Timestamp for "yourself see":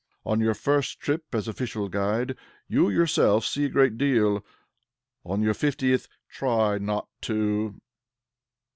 2.89-3.65